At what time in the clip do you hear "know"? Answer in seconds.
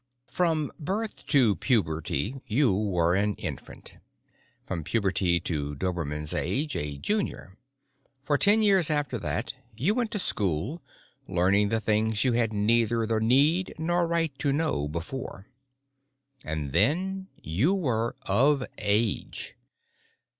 14.51-14.87